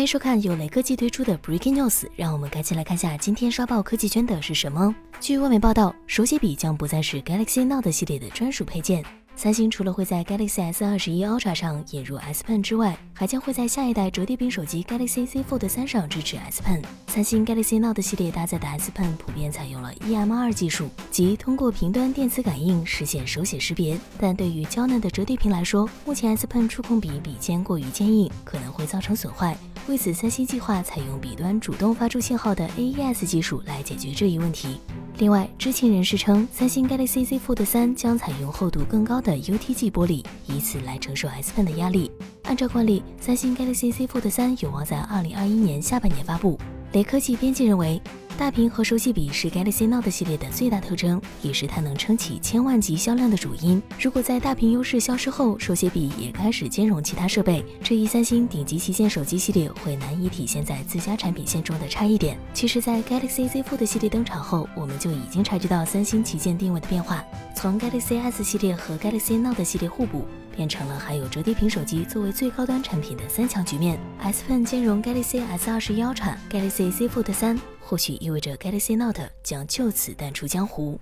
[0.00, 4.94] 欢迎收看由雷科技推出的 Breaking News，让我们赶紧来看下今天刷爆科技圈的是什么。
[5.20, 9.04] 据外媒报道，手写笔将不再是 Galaxy Note 系列的专属配件。
[9.40, 16.84] 三星除了会在 Galaxy S 二十一 Ultra 上引入 S Pen 之外，还将会在下一代折叠屏手机 Galaxy Z Fold 三上支持 S Pen。
[17.06, 23.98] 三星 Galaxy Note 系列搭载的 S Pen 普遍采用了 EMR 技术，即通过屏端电磁感应实现手写识别。
[24.18, 29.56] 但对于娇嫩的折叠屏来说，目前 S Pen 触控笔笔尖过于坚硬，可能会造成损坏。
[29.88, 34.78] 为此，三星计划采用笔端主动发出信号的 AES 技术来解决这一问题。
[35.20, 42.10] 另外，知情人士称，三星 Galaxy Z Fold 三将采用厚度更高的 UTG 玻璃，以此来承受 S Pen 的压力。
[42.44, 46.58] 按照惯例，三星 Galaxy Z Fold 三有望在2021年下半年发布。
[46.94, 48.00] 雷科技编辑认为。
[48.40, 53.82] 大屏和手写笔是 Galaxy Note 系列的最大特征，也是它能撑起千万级销量的主因。
[54.00, 62.38] 如果在大屏优势消失后，手写笔也开始兼容其他设备，这一三星顶级旗舰手机系列会难以体现在自家产品线中的差异点。
[62.54, 67.22] 其实，在 Galaxy Z Fold 系列登场后，我们就已经察觉到三星旗舰定位的变化，
[67.60, 70.24] 从 Galaxy S 系列和 Galaxy Note 系列互补，
[70.56, 74.00] 变成了还有折叠屏手机作为最高端产品的三强局面。
[74.18, 77.60] S Pen 兼容 Galaxy S 二十一 Ultra、Galaxy Z Fold 三。
[77.78, 80.98] 或许意味着 Galaxy Note 将就此淡出江湖。